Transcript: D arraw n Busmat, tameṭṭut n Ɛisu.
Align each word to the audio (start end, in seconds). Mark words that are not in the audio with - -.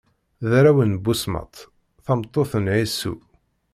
D 0.49 0.51
arraw 0.59 0.79
n 0.89 0.93
Busmat, 1.03 1.53
tameṭṭut 2.05 2.53
n 2.59 2.65
Ɛisu. 2.75 3.13